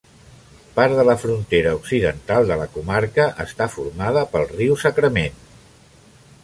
Part 0.77 0.95
de 0.99 1.03
la 1.09 1.15
frontera 1.23 1.73
occidental 1.79 2.49
de 2.53 2.57
la 2.63 2.65
comarca 2.79 3.29
està 3.45 3.69
formada 3.77 4.27
pel 4.35 4.51
riu 4.57 4.81
Sacramento. 4.87 6.05